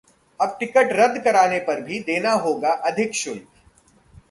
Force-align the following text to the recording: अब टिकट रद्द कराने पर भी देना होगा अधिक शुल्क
अब 0.39 0.55
टिकट 0.59 0.89
रद्द 0.91 1.21
कराने 1.23 1.59
पर 1.59 1.81
भी 1.81 1.99
देना 1.99 2.31
होगा 2.39 2.69
अधिक 2.85 3.13
शुल्क 3.13 3.47